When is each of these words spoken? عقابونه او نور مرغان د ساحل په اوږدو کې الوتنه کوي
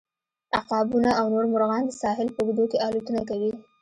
عقابونه 0.59 1.09
او 1.19 1.25
نور 1.33 1.45
مرغان 1.53 1.83
د 1.87 1.91
ساحل 2.01 2.27
په 2.33 2.39
اوږدو 2.43 2.63
کې 2.71 2.77
الوتنه 2.87 3.21
کوي 3.29 3.51